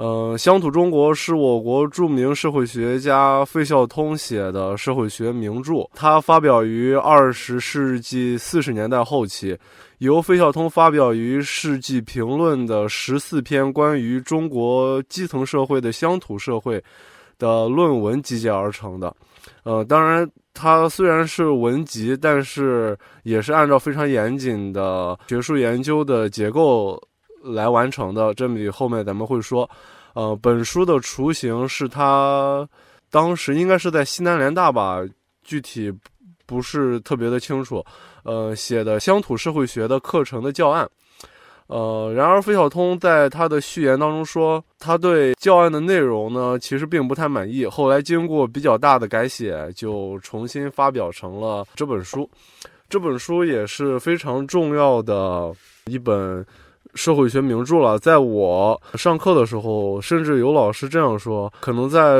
[0.00, 9.54] 呃，乡土中国是我国著名社会学家费孝通写的社会学名著，它发表于二十世纪四十年代后期，
[9.98, 16.82] 由费孝通发表于《世纪评论》的十四篇关于中国基层社会的乡土社会
[17.38, 19.14] 的论文集结而成的。
[19.64, 26.98] 呃，当然，它虽然是文集，但是也是按照非常严谨的学术研究的结构。
[27.42, 29.68] 来完成的，这里后面咱们会说，
[30.14, 32.68] 呃，本书的雏形是他
[33.10, 35.00] 当时应该是在西南联大吧，
[35.42, 35.92] 具体
[36.44, 37.84] 不是特别的清楚，
[38.24, 40.88] 呃，写的乡土社会学的课程的教案，
[41.66, 52.28] 呃，然而费孝通在他的序言当中说，他对教案的内容呢，其实并不太满意，后来经过比较大的改写，就重新发表成了这本书，
[52.88, 55.52] 这本书也是非常重要的
[55.86, 56.44] 一本。
[56.94, 62.16] 社会学名著了，在我上课的时候，甚至有老师这样说：，可能在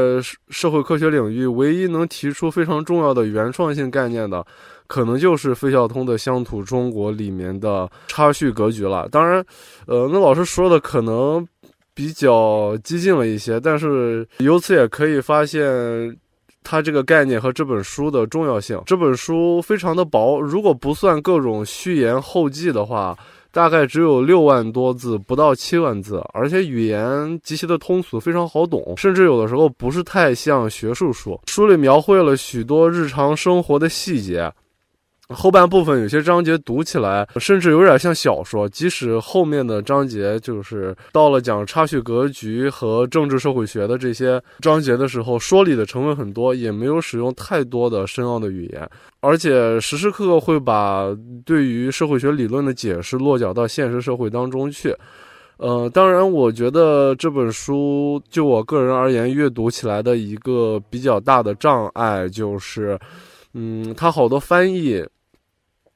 [0.48, 4.44] 社会科学领域，唯一能提出非常重要的原创性概念的，
[4.86, 9.08] 可能就是费孝通的《乡土中国》里面的差序格局了。
[9.10, 9.44] 当然，
[9.86, 11.46] 呃，那老师说的可能
[11.92, 16.16] 比较激进了一些，但是由此也可以发现，
[16.62, 18.80] 他这个概念和这本书的重要性。
[18.86, 23.18] 这本书非常的薄，如果不算各种序言后记的话。
[23.52, 31.40] 大概只有六万多字，不到七万字，而且语言极其的通俗，非常好懂，甚至有的时候不是太像学术书。
[31.46, 34.52] 书里描绘了许多日常生活的细节。
[35.30, 51.06] 后半部分有些章节读起来甚至有点像小说，即使后面的章节就是到了讲差序格局和政治社会学的这些章节的时候，说理的成分很多，也没有使用太多的深奥的语言，而且时时刻刻会把
[51.44, 54.94] 对于社会学理论的解释落脚到现实社会当中去。
[55.58, 62.98] 呃，当然，我觉得这本书就我个人而言，阅读起来的一个比较大的障碍就是，
[63.52, 65.06] 嗯，它好多翻译。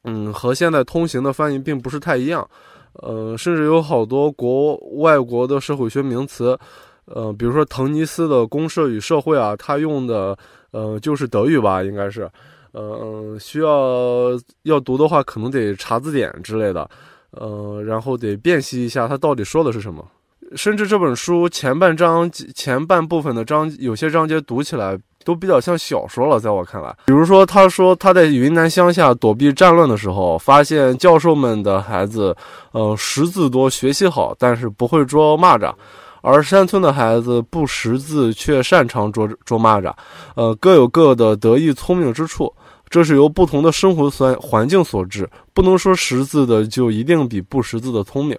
[0.05, 2.47] 嗯，和现在通行的翻译并不是太一样，
[2.95, 6.59] 呃，甚至有好多国外国的社会学名词，
[7.07, 10.37] 呃，比如说滕尼斯的《公社与社会》啊，他用的
[10.71, 12.31] 呃就是德语吧，应该是，
[12.73, 14.31] 呃，需要
[14.63, 16.89] 要读的话，可能得查字典之类的，
[17.31, 20.07] 呃，然后得辨析一下他到底说的是什么。
[20.55, 26.95] 甚至这本书前半章前半部分的章，有些章节读起来都比较像小说了，在我看来。
[27.07, 32.37] 比如说，他说他在云南乡下躲避战乱的时候，发现教授们的孩子，
[32.73, 35.73] 呃，识字多，学习好，但是不会捉蚂蚱；
[36.21, 39.93] 而山村的孩子不识字，却擅长捉捉蚂蚱。
[40.35, 42.53] 呃，各有各的得意聪明之处，
[42.89, 45.29] 这是由不同的生活环环境所致。
[45.53, 48.39] 不能说识字的就一定比不识字的聪明。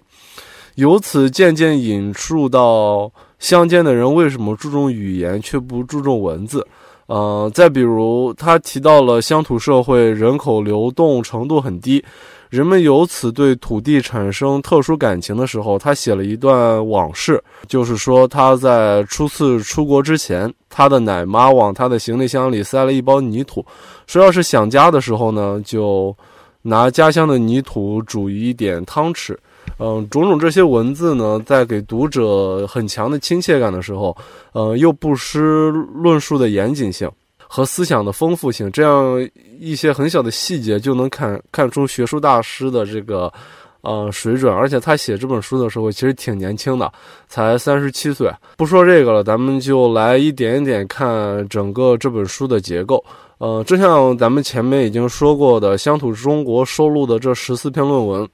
[0.76, 6.66] 由此渐渐引述到乡间的人为什么注重语言却不注重文字？
[7.06, 12.04] 呃，再比如他提到了乡土社会人口流动程度很低，
[12.50, 23.64] 人们由此对土地产生特殊感情的时候，他写了一段往事，就是说他在初次出国之前，他的奶妈往他的行李箱里塞了一包泥土，
[24.08, 26.12] 说要是想家的时候呢，就
[26.62, 29.38] 拿家乡的泥土煮一点汤吃。
[29.78, 34.16] 嗯，种种这些文字呢，在给读者很强的亲切感的时候，
[34.52, 39.28] 呃，又不失论述的严谨性和思想的丰富性，这样
[39.60, 43.30] 一些很小的细节就能看看出学术大师的这个
[43.82, 44.50] 呃水准。
[44.50, 46.90] 而且他写这本书的时候其实挺年轻的，
[47.28, 48.32] 才三十七岁。
[48.56, 53.04] 不说这个了，咱们就来一点一点看整个这本书的结构。
[53.36, 58.26] 呃，就像咱们前面已经说过的，《乡土中国》收录的这十四篇论文。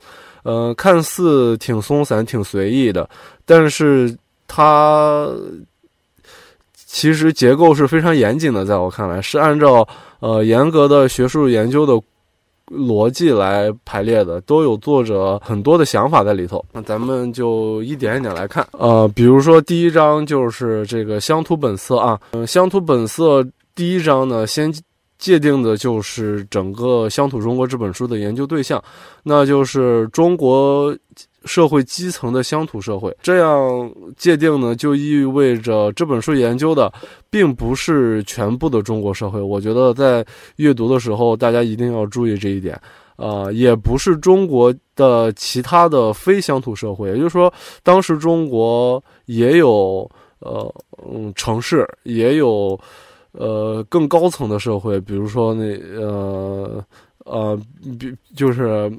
[0.42, 3.08] 呃，看似挺松散、挺随意的，
[3.44, 4.16] 但是
[4.48, 5.28] 它
[6.74, 8.64] 其实结构是非常严谨的。
[8.64, 9.86] 在我看来，是按照
[10.20, 11.94] 呃严格的学术研究的
[12.66, 16.64] 逻辑来排列的，都有作者很多的想法在里头。
[16.72, 18.66] 那咱们就一点一点来看。
[18.72, 24.72] 呃，比如说第一章就是这个乡土本色啊，嗯，乡土本色第一章呢，先。
[25.22, 28.82] 界定的就是整个《乡土中国》这本书的研究对象，
[29.22, 30.92] 那就是中国
[31.44, 33.16] 社会基层的乡土社会。
[33.22, 36.92] 这样界定呢，就意味着这本书研究的
[37.30, 39.40] 并不是全部的中国社会。
[39.40, 40.26] 我觉得在
[40.56, 42.76] 阅读的时候，大家一定要注意这一点。
[43.14, 47.52] 呃，也不是中国的其他的非乡土社会，也就是说，
[47.84, 50.10] 当时中国也有
[50.40, 50.74] 呃
[51.08, 52.76] 嗯城市，也有。
[53.32, 56.84] 呃，更高层的社会，比如说那呃
[57.24, 57.58] 呃，
[57.98, 58.92] 比就是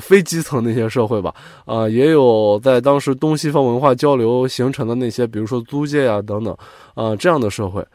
[0.00, 1.32] 非基层那些社会吧，
[1.64, 6.56] 啊，也有在当时东西方文化交流形成的那些，比如说租界啊等等，
[6.94, 7.86] 啊这样的社会，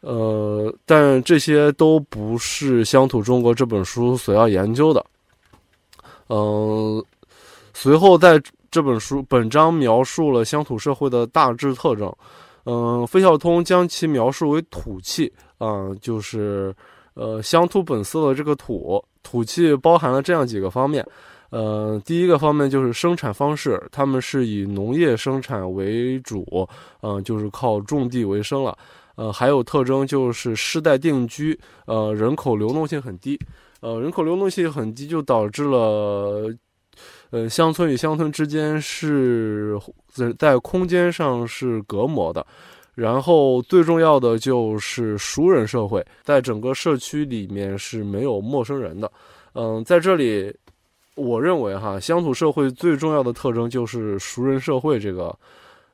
[0.00, 5.04] 呃，但这些都不是《乡土中国》这本书所要研究的。
[6.28, 7.04] 嗯，
[7.74, 8.40] 随后在
[8.70, 12.10] 这本书本章描述了乡土社会的大致特征。
[12.64, 16.74] 嗯，费孝通将其描述为土气，啊，就是。
[17.14, 21.04] 呃，乡土本色的这个土土气包含了这样几个方面，
[21.50, 26.66] 呃，第一个方面就是生产方式，他们是以农业生产为主，
[27.02, 28.78] 嗯，就是靠种地为生了，
[29.16, 33.38] 呃，还有特征就是世代定居，呃，人口流动性很低，
[33.80, 36.48] 呃，人口流动性很低就导致了，
[37.30, 39.78] 呃，乡村与乡村之间是
[40.38, 42.44] 在空间上是隔膜的。
[42.96, 49.10] 然后最重要的就是熟人社会，在整个社区里面是没有陌生人的。
[49.54, 50.54] 嗯，在这里，
[51.14, 55.34] 我认为哈，乡土社会最重要的特征就是熟人社会这个，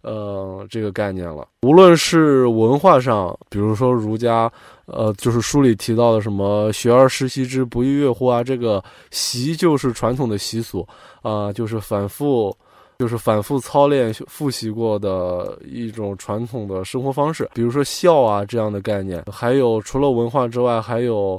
[0.02, 1.46] 呃，这个概念了。
[1.62, 4.50] 无论是文化上，比如说儒家，
[4.87, 10.87] 呃，就是书里提到的什么“学而时习之，不亦乐乎”啊，这个“习”就是传统的习俗
[11.22, 12.56] 啊，就是反复。
[12.98, 21.38] 就是反复操练、复习过的一种传统的生活方式，比如说孝啊这样的概念，还有除了文化之外，还有，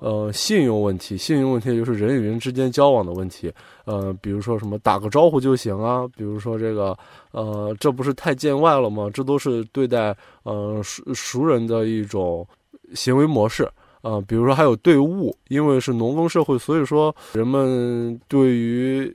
[0.00, 1.16] 呃，信用问题。
[1.16, 3.52] 信用问题就是人与人之间交往的问题，
[3.84, 6.98] 呃，比如说什么打个招呼就行啊，比如说这个，
[7.36, 9.10] 呃，这不是太见外了吗？
[9.12, 12.46] 这都是对待呃熟熟人的一种
[12.94, 14.18] 行为模式啊。
[14.26, 19.14] 比如说还有对物，因为是农耕社会，所以说人们对于。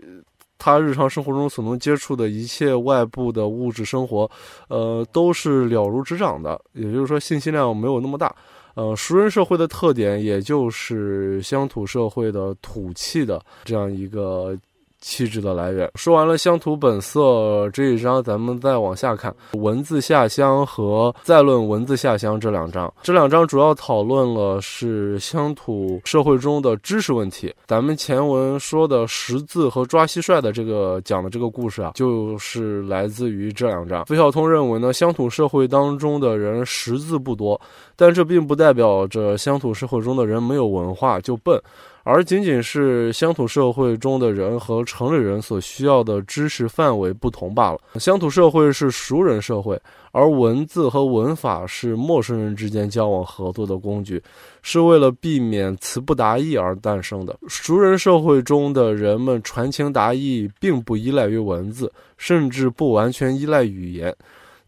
[0.64, 4.30] 他日常生活中所能接触的一切外部的物质生活，
[4.68, 6.62] 呃，都是了如指掌的。
[6.74, 8.32] 也就是说，信息量没有那么大。
[8.76, 14.56] 呃，熟人社会的特点，也就是乡土社会的土气的这样一个。
[15.02, 15.92] 气质的来源。
[15.96, 22.92] 说完了乡土本色这一章，咱们再往下看文字下乡和再论文字下乡这两章。
[23.02, 27.54] 这两章主要讨论了是乡土社会中的知识问题。
[27.68, 34.06] 咱们前文说的识字和抓蟋蟀的这个讲的这个故事啊，就是来自于这两章。
[34.06, 37.60] 费孝通认为呢，乡土社会当中的人识字不多，
[37.96, 41.60] 但这并不代表着乡土社会中的人没有文化就笨。
[42.04, 47.80] 而仅仅是乡土社会中的人和城里人所需要的知识范围不同罢了。
[48.00, 49.80] 乡土社会是熟人社会，
[50.12, 54.22] 而文字和文法是陌生人之间交往合作的工具，
[54.62, 57.38] 是为了避免词不达意而诞生的。
[57.48, 64.16] 熟人社会中的人们传情达意，并不依赖于文字，甚至不完全依赖语言。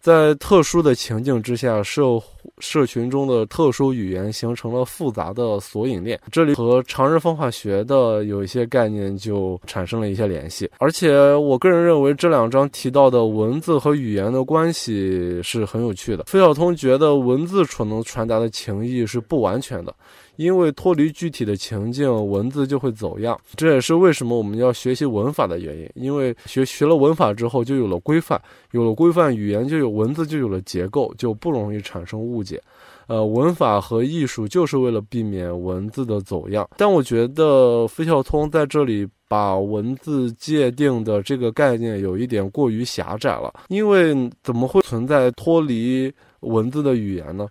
[0.04, 2.22] 在特殊的情境之下，社
[2.60, 10.70] 社群中的特殊语言形成了复杂的索引链，这里和常人方法学的有一些概念就产生了一些联系。
[10.78, 16.26] 而且，我个人认为这两章提到的文字和语言的关系是很有趣的。
[16.26, 19.96] 费孝通觉得文字所能传达的情意是不完全的。
[20.36, 23.40] 因为脱离具体的情境，文字就会走样。
[23.56, 25.90] 这也是为什么我们要学习文法的原因。
[25.96, 28.42] 因为学学了文法之后，就有了规范，
[28.72, 32.62] 有了规范，语言就有文字，就有了结构，就不容易产生误解。
[33.08, 36.68] 呃，文法和艺术就是为了避免文字的走样。
[36.78, 43.54] 但我觉得费孝通在这里把文字界定的这个概念有一点过于狭窄了。
[43.68, 47.46] 因为怎么会存在脱离文字的语言呢？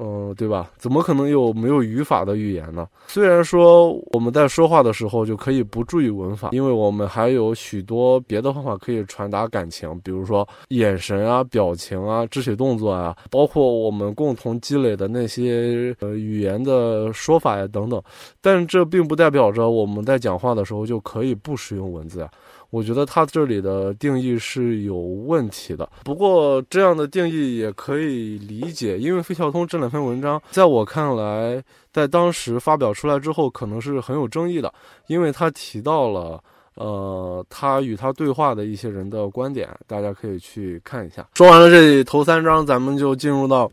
[0.00, 0.70] 嗯，对吧？
[0.78, 2.86] 怎么可能有没有语法的语言呢？
[3.06, 18.00] 虽然说我们在说话的时候就可以不注意文法，因为我们还有许多别的方法可以传达感情，比如说眼神啊、表情啊、肢体动作啊，包括我们共同积累的那些呃语言的说法呀等等。
[18.40, 22.30] 但这并不代表着我们在讲话的时候就可以不使用文字啊。
[22.70, 34.70] 我觉得他这里的定义是有问题的，不过这样的定义也可以理解，因为费孝通这两篇文章，在我看来，在当时发表出来之后，可能是很有争议的，
[35.06, 36.38] 因为他提到了，
[36.74, 41.26] 呃，他与他对话的一些人的观点，大家可以去看一下。
[41.34, 43.70] 说完了这头三章，咱们就进入到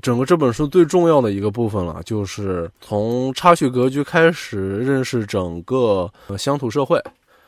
[0.00, 6.98] 整个这本书最重要的一个部分了，就是从插叙格局开始认识整个乡土社会。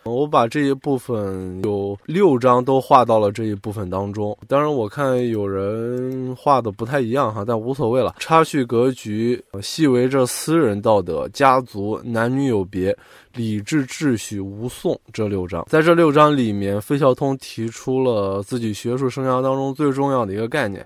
[0.05, 4.37] 我把这一部分有六章都画到了这一部分当中。
[4.49, 8.15] 当然，我看有人画的不太一样哈，但无所谓了。
[8.19, 12.97] 插叙格局细围着私人道德、家族、男女有别、
[13.35, 15.67] 礼制秩序、无讼这六章。
[15.69, 20.85] 在这六章里面，费孝通提出了自己学术生涯当中最重要的一个概念，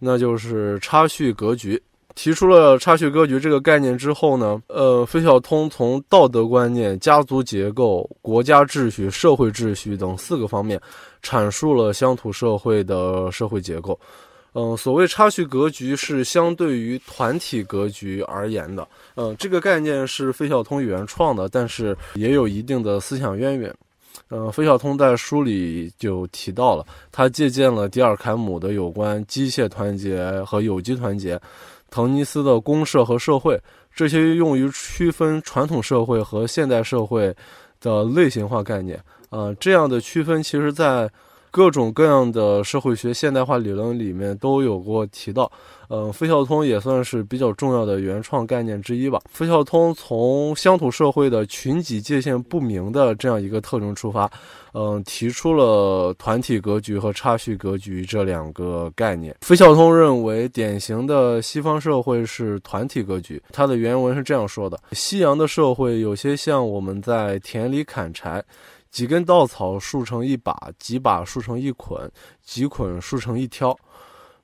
[0.00, 1.80] 那就是插叙格局。
[2.18, 10.80] 提出了差序格局这个概念之后呢，呃，费孝通从道德观念、家族结构、国家秩序、社会秩序等四个方面，
[11.22, 13.96] 阐述了乡土社会的社会结构。
[14.52, 18.88] 嗯，所谓差序格局是相对于团体格局而言的。
[19.14, 23.72] 嗯，这个概念是费孝通原创的，但是也有一定的思想渊源。
[24.30, 31.40] 嗯，费孝通在书里就提到了，他借鉴了迪尔凯姆的有关机械团结和有机团结，
[31.90, 33.60] 滕尼斯的公社和社会
[33.94, 37.34] 这些用于区分传统社会和现代社会
[37.80, 39.02] 的类型化概念。
[39.30, 41.10] 呃，这样的区分其实，在
[41.50, 45.50] 各种各样的社会学现代化理论里面都有过提到，
[45.88, 49.20] 嗯，费孝通也算是比较重要的原创概念之一吧。
[49.30, 54.30] 费孝通从乡土社会的群己界限不明的这样一个特征出发，
[54.74, 59.34] 嗯，提出了团体格局和差序格局这两个概念。
[59.40, 63.42] 费孝通认为，典型的西方社会是团体格局。
[63.52, 68.44] 他的原文是这样说的：西洋的社会有些像我们在田里砍柴。
[68.90, 72.10] 几根稻草束成一把，几把束成一捆，
[72.42, 73.78] 几捆束成一挑。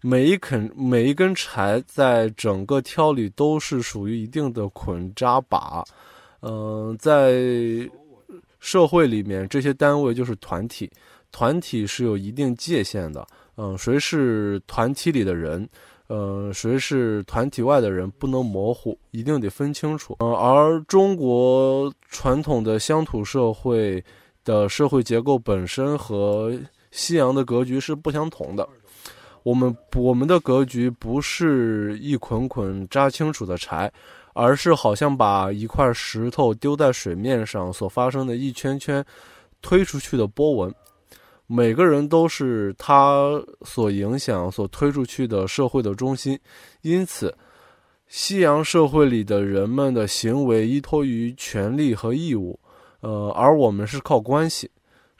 [0.00, 5.82] 每一捆每一根柴在整个挑里都是属于一定的捆扎把。
[6.42, 7.32] 嗯，在
[8.60, 10.90] 社会里面，这些单位就是团体，
[11.32, 13.26] 团体是有一定界限的。
[13.56, 15.66] 嗯，谁是团体里的人？
[16.10, 18.10] 嗯，谁是团体外的人？
[18.10, 20.16] 不能模糊，一定得分清楚。
[20.20, 24.04] 嗯，而中国传统的乡土社会。
[24.44, 26.52] 的社会结构本身和
[26.90, 28.68] 西洋的格局是不相同的。
[29.42, 33.92] 我们我们的格局不是一捆捆扎清楚的柴，
[34.32, 39.04] 而是好像把一块石头丢在水面上所发生的一圈圈
[39.60, 40.74] 推出去的波纹。
[41.46, 43.30] 每个人都是他
[43.66, 46.40] 所影响、所推出去的社会的中心。
[46.80, 47.36] 因此，
[48.08, 52.58] 西洋社会里的人们的行为依托于权利和义务。
[53.04, 54.70] 呃，而我们是靠关系，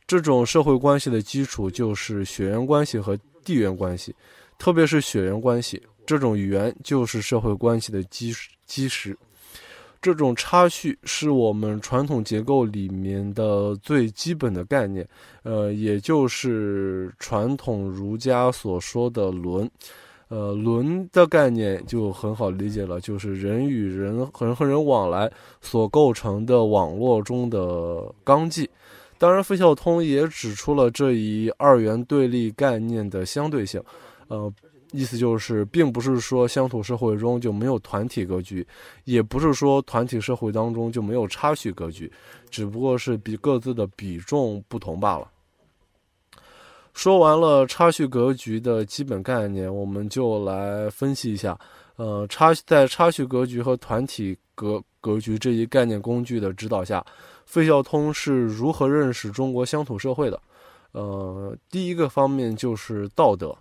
[0.07, 3.15] 这种社会关系的基础就是血缘关系和
[3.45, 4.15] 地缘关系，
[4.59, 8.33] 特别是血缘关系，这种缘就是社会关系的基
[8.65, 9.15] 基石。
[10.01, 15.07] 这种差序是我们传统结构里面的最基本的概念，
[15.43, 19.71] 呃，也就是传统儒家所说的伦。
[20.29, 28.69] 呃，伦的概念就很好理解了，就是人与人、人和人往来所构成的网络中的纲纪。
[29.19, 33.83] 当然，费孝通也指出了这一二元对立概念的相对性。
[34.29, 34.53] 呃，
[34.93, 38.67] 意思就是，并不是说乡土社会中就没有团体格局，
[39.05, 42.11] 也不是说团体社会当中就没有差序格局，
[42.51, 45.31] 只不过是比各自的比重不同罢了。
[46.95, 51.59] 说完了差序格局的基本概念，我们就来分析一下，
[51.97, 57.05] 呃，差在差序格局和团体格格局这一概念工具的指导下，
[57.45, 60.41] 费孝通是如何认识中国乡土社会的？
[60.93, 63.55] 呃，第一个方面就是道德。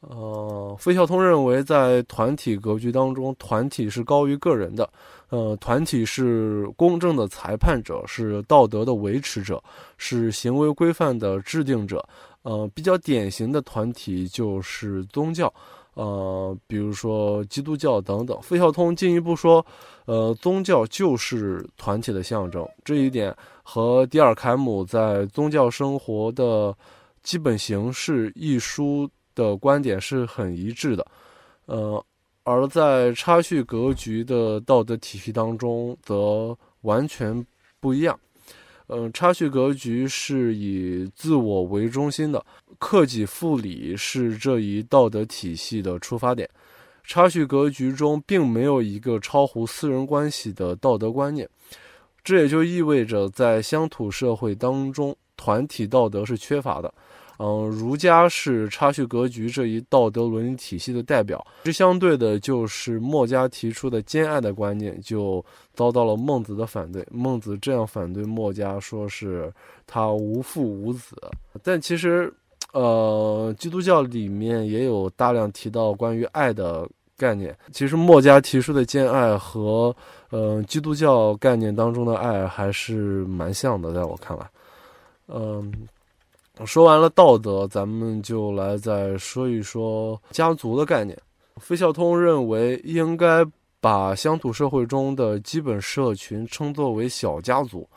[0.00, 4.88] 呃，费孝通认为，在团体格局当中，团体是高于个人的，
[5.30, 9.60] 呃，团体是公正的裁判者，是道德的维持者，
[9.96, 12.08] 是行为规范的制定者。
[12.48, 15.52] 呃，比较典型的团体就是宗教，
[15.92, 18.40] 呃，比如说基督教等等。
[18.40, 19.64] 费孝通进一步说，
[20.06, 26.74] 呃，宗教就是团体的象征，这一点和迪尔凯姆在《宗教生活的
[27.22, 31.06] 基本形式》一书的观点是很一致的。
[31.66, 32.02] 呃，
[32.44, 37.46] 而在差序格局的道德体系当中，则完全
[37.78, 38.18] 不一样。
[38.88, 42.44] 嗯，差序格局是以自我为中心的，
[42.78, 46.48] 克己复礼是这一道德体系的出发点。
[47.04, 51.48] 差序格局中并没有一个超乎私人关系的道德观念，
[52.22, 56.92] 这也就意味着在乡土社会当中，团体道德是缺乏的。
[57.40, 67.06] 嗯，儒家是差序格局这一道德伦理体系的代表，这相对的就是墨家提出的兼爱的观念，就遭到了孟子的反对。
[67.12, 69.52] 孟子这样反对墨家，说是
[69.86, 71.16] 他无父无子。
[71.62, 72.32] 但其实，
[72.72, 77.56] 呃，基督教里面也有大量提到关于爱的概念。
[77.70, 79.94] 其实墨家提出的兼爱和，
[80.30, 84.50] 呃，基督教概念当中的爱还是蛮像的，在我看来，
[85.28, 85.72] 嗯。
[86.66, 91.16] 说完了道德，咱们就来再说一说家族的概念。
[91.56, 93.44] 费孝通认为，应该
[93.80, 97.88] 把乡土社会中的基本社群称作为小家族。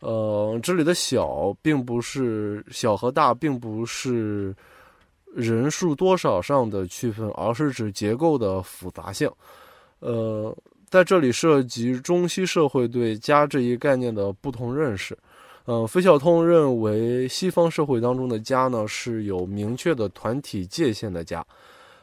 [0.00, 4.54] 呃，这里的小并不是小和大，并不是
[5.34, 9.30] 人数多少上的区分，而是指结构的复杂性。
[10.00, 10.54] 呃，
[10.90, 15.16] 在这里涉及中西社会对家这一概念的不同认识。
[15.64, 21.46] 呃，费孝通认为西方社会当中的家呢是有明确的团体界限的家，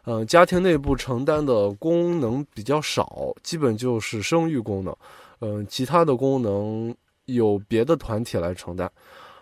[0.06, 4.96] 呃，家庭内部承担的功能比较少，基本就是生育功能，
[5.42, 8.90] 嗯，其他的功能有别的团体来承担，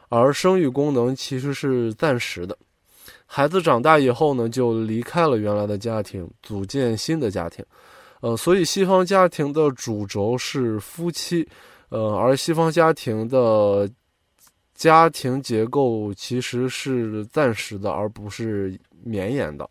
[0.10, 2.58] 而生育功能其实是暂时的。
[3.28, 7.64] 孩子长大以后呢，就离开了原来的家庭，组建新的家庭，
[8.22, 11.48] 呃，所以西方家庭的主轴是夫妻，
[11.90, 13.88] 呃，而西方家庭的。
[14.78, 19.68] 家庭结构其实是暂时的，而不是绵延的。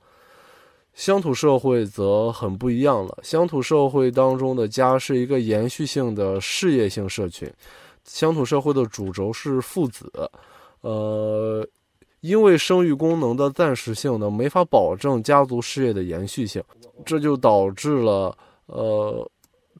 [0.95, 3.17] 乡土社会则很不一样了。
[3.23, 7.49] 乡土社会当中的家是一个延续性的事业性社群。
[8.05, 10.11] 乡土社会的主轴是父子，
[10.81, 11.65] 呃，
[12.21, 16.61] 因为生育功能的暂时性呢，没法保证家族事业的延续性，
[17.05, 18.37] 这就导致了
[18.67, 19.31] 呃。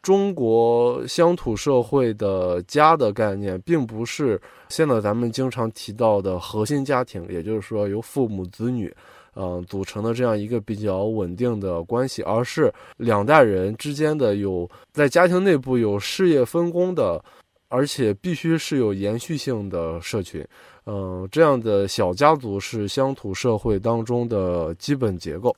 [0.07, 8.95] 中国乡土社会的家的概念，并不是现在咱们经常提到的核心家庭，也就是说由父母子女，
[9.35, 17.21] 嗯组成的这样一个比较稳定的关系，而是两代人之间的有在家庭内部有事业分工的，
[17.67, 20.47] 而且必须是有延续性的社群，
[20.85, 25.53] 嗯，这样的小家族是乡土社会当中的基本结构。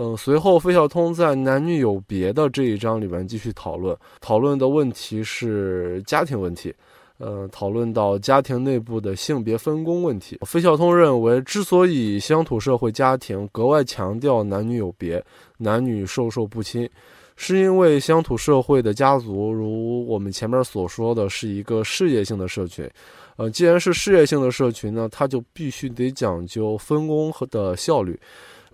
[0.00, 6.72] 嗯，随后费孝通在男女有别的这一章里面继续讨论，讨论的问题是家庭问题，
[7.18, 10.38] 呃，讨论到家庭内部的性别分工问题。
[10.46, 15.20] 费孝通认为，之所以乡土社会家庭格外强调男女有别、
[15.56, 16.88] 男女授受不亲，
[17.34, 22.88] 是因为乡土社会的家族，如我们前面所说的是一个事业性的社群，
[23.36, 28.16] 呃，既然是事业性的社群呢，它就必须得讲究分工和的效率，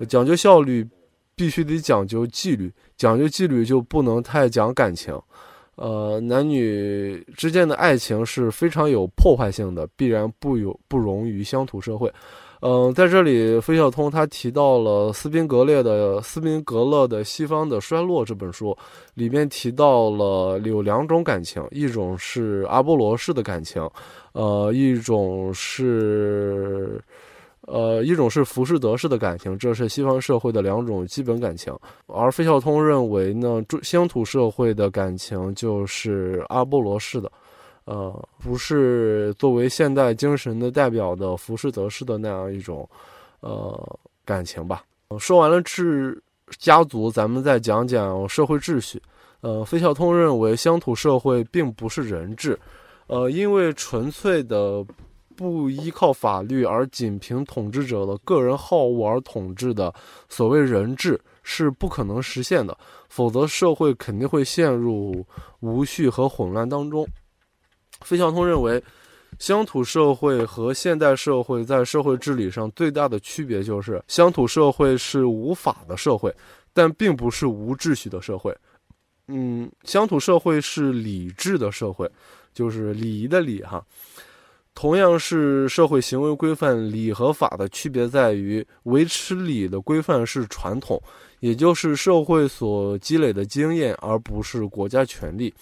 [0.06, 0.86] 讲究效率。
[1.36, 5.18] 必须得讲究纪律，讲究纪律就不能太讲感情，
[5.76, 12.12] 呃，男女之间的爱情是非常有破坏性的，必然不有不容于乡土社会。
[12.60, 18.74] 嗯，在这里，费孝通他提到了斯宾格列的斯宾格勒的《西方的衰落》这本书，
[19.14, 23.86] 里面提到了有两种感情，一种是阿波罗式的感情，
[24.32, 27.02] 呃，一种是。
[27.66, 31.74] 呃，一种是浮士德式的感情，这是西方社会的两种基本感情。
[32.06, 37.32] 而费孝通认为呢，乡土社会的感情就是阿波罗式的，
[37.86, 42.86] 呃，不是作为现代精神的代表的浮士德式的那样一种，
[43.40, 44.84] 呃，感情吧。
[45.18, 46.22] 说完了治
[46.58, 49.00] 家族，咱们再讲讲社会秩序。
[49.40, 52.58] 呃，费孝通认为乡土社会并不是人治，
[53.06, 54.84] 呃，因为纯粹的。
[55.36, 59.92] 不依靠法律而仅凭统治者的个人好恶而统治的
[60.28, 62.76] 所谓人治是不可能实现的，
[63.08, 65.24] 否则社会肯定会陷入
[65.60, 67.06] 无序和混乱当中。
[68.00, 68.82] 费孝通认为，
[69.38, 76.34] 乡土社会和现代社会在社会治理上最大的区别就是，乡土社会是无法的社会，
[76.72, 78.56] 但并不是无秩序的社会。
[79.28, 82.10] 嗯，乡土社会是礼制的社会，
[82.52, 83.84] 就是礼仪的礼哈。
[84.74, 91.00] 同样是社会行为规范，礼和法的区别在于，维持礼的规范是传统，
[91.38, 95.54] 也就是社会所积累的经验，而不是国家权力。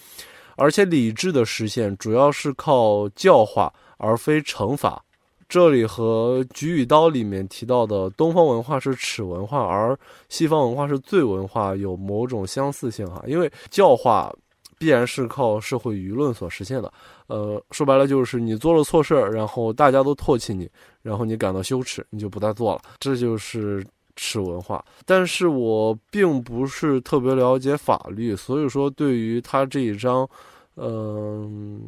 [0.56, 5.02] 而且礼制的实现主要是靠教化，而非惩罚。
[5.46, 9.96] 这里和《举与刀》里面提到的东方文化是耻文化，而
[10.30, 14.34] 西方文化是罪文化有某种相似性哈，因为教化。
[14.82, 16.92] 必然是靠社会舆论所实现的，
[17.28, 20.68] 呃，说白了就是你做了错事儿，然后大家都唾弃你，
[21.02, 24.84] 然后你感到羞耻，你就不再做了，这就是耻文化。
[25.06, 30.28] 但是我并不是特别了解法律，所以说对于他这一章，
[30.74, 31.82] 嗯，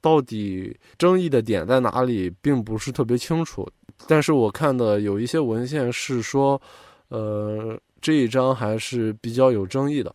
[0.00, 3.68] 到底争议的点在哪里，并不是特别清楚。
[4.06, 6.62] 但是我看的有一些文献是说，
[7.08, 10.14] 呃，这一章还是比较有争议的。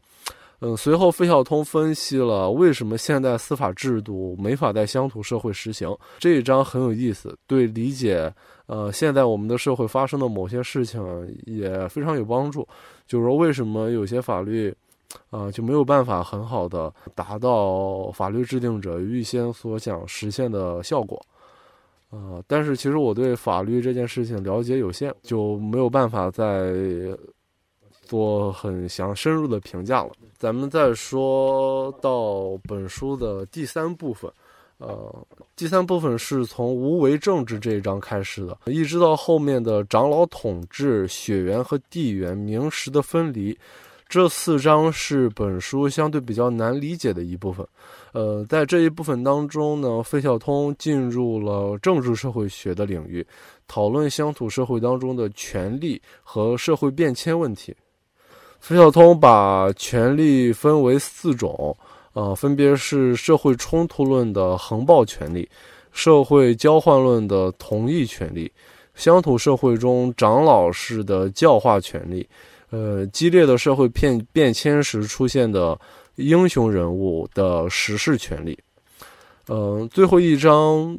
[0.63, 5.91] 嗯，随后费孝通分析了为什么现代司法制度没法在乡土社会实行。
[6.19, 8.32] 这一章很有意思，对理解
[8.67, 11.02] 呃现在我们的社会发生的某些事情
[11.47, 12.67] 也非常有帮助。
[13.08, 14.71] 就是说，为什么有些法律
[15.32, 21.19] 啊就没有办法很好的达到法律制定者预先所想实现的效果？
[22.12, 26.71] 啊，但是其实我对法律这件事情了解有限，就没有办法在。
[28.12, 30.12] 做很详深入的评价了。
[30.38, 34.30] 咱们再说到本书的第三部分，
[34.80, 43.58] 呃，第三部分是从无为政治这一章开始的，一直到后面的长老统治、血缘和地缘、名实的分离，
[44.10, 47.65] 这四章是本书相对比较难理解的一部分。
[48.12, 53.26] 呃，在这一部分当中呢，费孝通进入了政治社会学的领域，
[53.69, 57.74] 讨论乡土社会当中的权力和社会变迁问题。
[58.62, 61.76] 费孝通把权力分为四种，
[62.13, 65.50] 呃，分别是社会冲突论的横暴权力、
[65.91, 68.50] 社会交换论的同意权利、
[68.93, 72.26] 乡土社会中长老式的教化权利。
[72.69, 75.78] 呃，激烈的社会变变迁时出现的
[76.15, 78.58] 英雄人物的实事权利。
[79.47, 80.95] 嗯，最后一章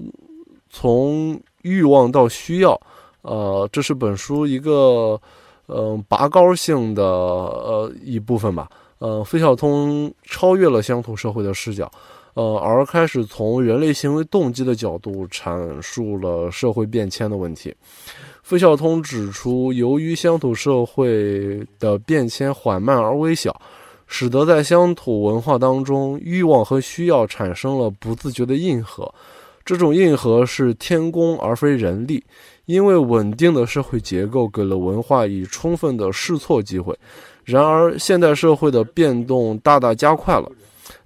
[0.68, 2.78] 从欲望到需要，
[3.22, 5.18] 呃，这是本书一个
[5.74, 8.68] 嗯拔高性的呃一部分吧。
[8.98, 11.90] 呃，费孝通超越了乡土社会的视角，
[12.34, 17.74] 呃，而开始从人类行为动机的角度阐述了社会变迁的问题。
[18.44, 23.60] 费孝通指出，由于乡土社会的变迁缓慢而微小，
[24.06, 29.12] 使得在乡土文化当中，欲望和需要产生了不自觉的硬核。
[29.64, 32.22] 这种硬核是天公而非人力，
[32.66, 36.96] 因为稳定的社会结构给了文化以充分的试错机会。
[37.44, 40.50] 然而，现代社会的变动大大加快了。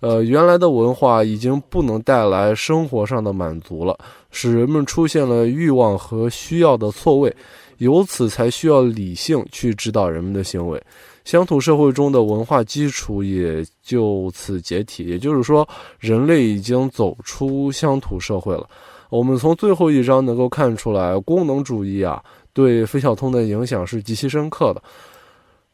[0.01, 3.97] 呃，原来的文化已经不能带来生活上的满足了，
[4.31, 7.35] 使人们出现了欲望和需要的错位，
[7.79, 10.83] 由此才需要理性去指导人们的行为。
[11.25, 15.67] 乡土社会中的文化基础也就此解体，也就是说，
[15.99, 18.69] 人类已经走出乡土社会了。
[19.17, 24.83] 我们从最后一章能够看出来，功能主义啊，对费孝通的影响是极其深刻的。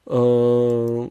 [0.05, 1.11] 嗯。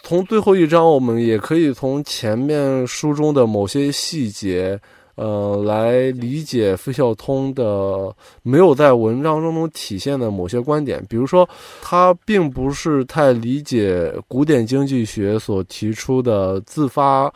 [0.00, 4.80] 从最后一章，我们也可以从前面书中的某些细节，
[5.16, 11.04] 呃，来理解费孝通的没有在文章中中体现的某些观点。
[11.10, 11.46] 比如说，
[11.82, 17.30] 他并不是太理解古典经济学所提出的自发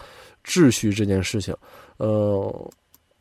[0.47, 1.55] 秩序这件事情，
[1.99, 2.71] 呃，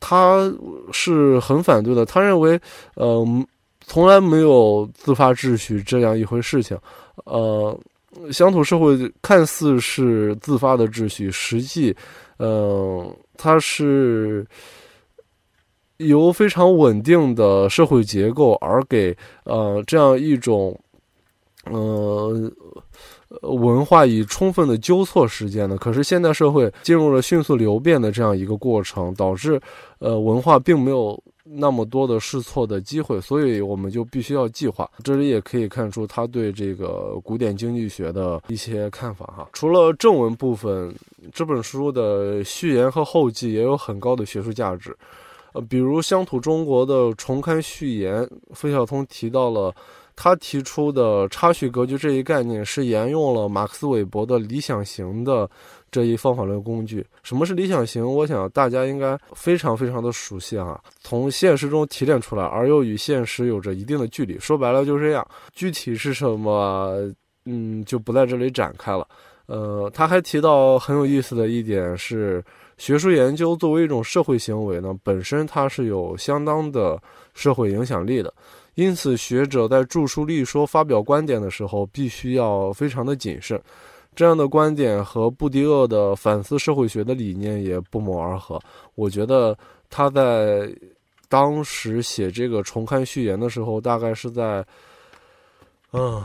[0.02, 0.52] 他
[0.92, 2.04] 是很反对的。
[2.04, 2.60] 他认为，
[2.96, 3.24] 呃，
[3.86, 6.76] 从来没有自发秩序这样一回事情，
[7.24, 7.78] 呃。
[8.30, 11.96] 乡土社会看似是自发的秩序，实际，
[12.38, 14.46] 嗯，它是
[15.96, 20.78] 由非常稳定的社会结构而给呃这样一种，
[21.70, 22.52] 呃，
[23.40, 25.78] 文化以充分的纠错时间的。
[25.78, 29.58] 可是现代社会进入了迅速流变的这样一个过程，导致
[30.02, 31.18] 呃文化并没有。
[31.44, 34.88] 那么多的试错的机会，所以我们就必须要计划。
[35.02, 39.50] 这里也可以看出他对这个古典经济学的一些看法哈。
[39.52, 40.94] 除了正文部分，
[41.32, 44.96] 这本书的序言和后记也有很高的学术价值。
[45.52, 49.74] 呃，比如《乡土中国》的重刊序言，费孝通提到了
[50.14, 55.48] 他提出的插叙格局这一概念是沿用了马克思韦伯的理想型的。
[55.90, 58.02] 这一方法论工具，什么是理想型？
[58.02, 60.80] 我想大家应该非常非常的熟悉啊。
[61.00, 64.38] 从现实中提炼出来，而又与现实有着一定的距离。
[64.38, 65.26] 说白了就是这样。
[65.52, 66.96] 具体是什么，
[67.44, 69.06] 嗯，就不在这里展开了。
[69.44, 72.42] 呃，他还提到很有意思的一点是，
[72.78, 76.98] 学术研究作为一种社会行为呢，本身它是有相当的
[77.34, 78.32] 社会影响力的。
[78.74, 83.60] 因此，学者在著书立说、发表观点的时候，必须要非常的谨慎。
[84.14, 88.60] 这样的观点和布迪厄的反思社会学的理念也不谋而合。
[88.94, 89.56] 我觉得
[89.88, 90.70] 他在
[91.28, 94.62] 当时写这个重刊序言的时候，大概是在
[95.92, 96.22] 嗯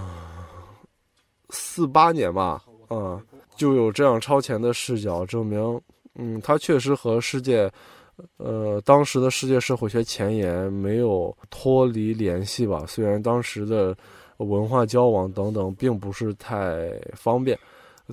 [1.50, 3.22] 四八年吧，嗯，
[3.56, 5.80] 就有这样超前的视角，证明
[6.16, 7.72] 嗯他确实和世界
[8.38, 12.84] 呃当时的世界社会学前沿没有脱离联系吧。
[12.88, 13.96] 虽然当时的
[14.38, 17.58] 文化交往等等并不是太方便。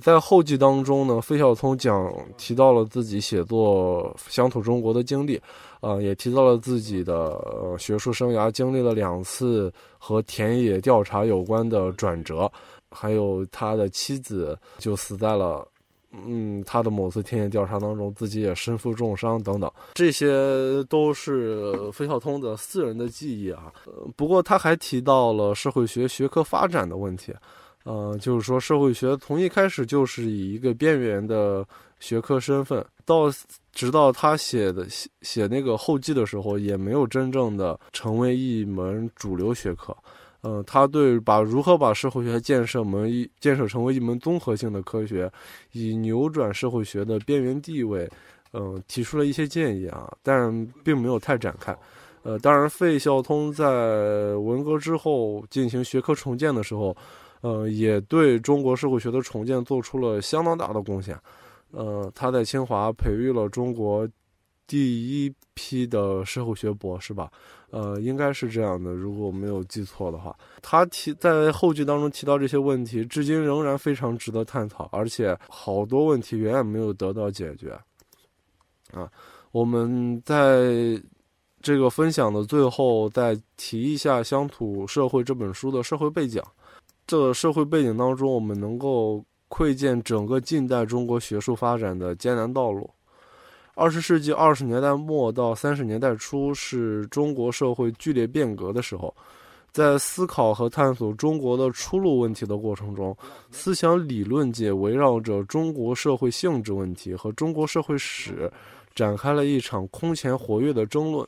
[0.01, 5.41] 在后记当中呢，费孝通讲提到了自己写作《乡土中国》的经历，
[5.79, 7.41] 啊，也提到了自己的
[7.79, 12.51] 学术生涯经历了两次和田野调查有关的转折，
[12.91, 15.65] 还有他的妻子就死在了，
[16.25, 23.71] 嗯，他的某次田野调查当中，自己也身负重伤等等，这些都是费孝通的私人的记忆啊。
[24.15, 27.33] 不过他还提到了社会学学科发展的问题。
[27.83, 31.63] 呃，就是说，社会学从一开始就是以一个边缘的
[31.99, 33.31] 学科身份，到
[33.73, 39.95] 直到他写的写写那个后记的时候，也没有真正的成为一门主流学科。
[40.45, 45.31] 呃，他对把如何把社会学建设门一建设成为一门综合性的科学，
[45.71, 48.07] 以扭转社会学的边缘地位，
[48.53, 50.53] 嗯，提出了一些建议啊，但
[50.83, 51.75] 并没有太展开。
[52.21, 53.65] 呃，当然，费孝通在
[54.35, 56.95] 文革之后进行学科重建的时候。
[57.41, 61.15] 呃，也对中国社会学的重建做出了相当大的贡献。
[61.69, 64.07] 呃，他在清华培育了中国
[64.65, 67.29] 第一批的社会学博士吧？
[67.69, 70.35] 呃，应该是这样的，如果我没有记错的话。
[70.61, 77.77] 他提在后句当中提到这些问题，至今仍然非常值得探讨，而且好多问题远远没有得到解决。
[78.91, 79.09] 啊，
[79.51, 81.01] 我们在。
[81.61, 86.39] 这个分享的最后，再提一下《乡土社会》这本书的社会背景。
[87.07, 92.87] 这个社会背景当中，我们能够窥见整个近代中国学术发展的艰难道路。
[93.75, 99.13] 二十世纪二十年代末到三十年代初，是中国社会剧烈变革的时候。
[99.73, 103.13] 在思考和探索中国的出路问题的过程中，
[103.51, 108.49] 思想理论界围绕着中国社会性质问题和中国社会史，
[108.95, 111.27] 展开了一场空前活跃的争论。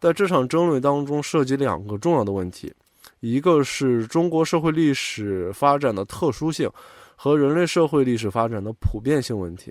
[0.00, 2.74] 在这场争论当中，涉及两个重要的问题，
[3.20, 6.68] 一个是中国社会历史发展的特殊性
[7.14, 9.70] 和人类社会历史发展的普遍性问题；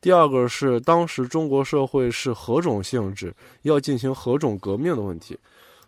[0.00, 5.36] 第二个是当时中国社会是何种性质，要进行何种革命的问题。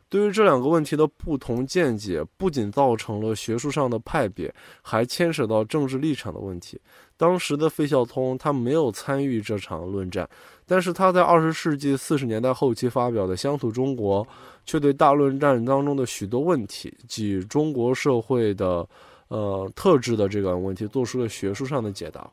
[0.08, 6.80] 对于这两个问题的不同见解，不仅造成了学术上的派别，还牵扯到政治立场的问题。
[7.16, 10.28] 当时的费孝通他没有参与这场论战，
[10.66, 14.24] 但是他在二十世纪四十年代后期发表的《乡土中国》，
[14.66, 18.84] 却对大论战当中的许多问题及中国社会的
[19.28, 22.28] 呃特质的这个问题，做出了学术上的解答。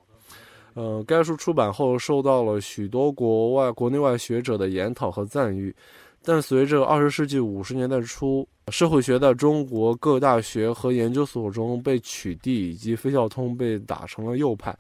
[0.77, 5.75] 呃，该书出版后，受到了许多国外国内外学者的研讨和赞誉。
[6.23, 14.77] 但随着二十世纪五十年代初，社会学在中国各大学和研究所中被取缔，以及费孝通被打成了右派，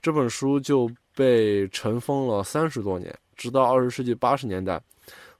[0.00, 3.12] 这本书就被尘封了三十多年。
[3.36, 4.80] 直到二十世纪八十年代，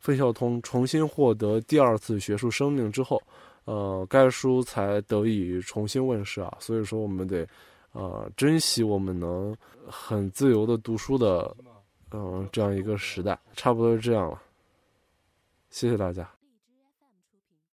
[0.01, 3.23] 费孝通重新获得第二次学术生命之后，
[3.64, 6.53] 呃，该书才得以重新问世啊。
[6.59, 7.46] 所以说，我们得，
[7.92, 11.55] 呃，珍惜我们能很自由的读书的，
[12.12, 13.38] 嗯，这样一个时代。
[13.55, 14.40] 差不多是这样了。
[15.70, 16.29] 谢谢大家。